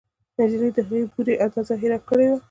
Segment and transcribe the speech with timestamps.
[0.39, 2.37] نجلۍ د هغه د بورې اندازه هېره کړې وه